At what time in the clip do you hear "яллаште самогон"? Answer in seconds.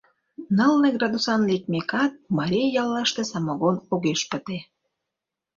2.81-3.75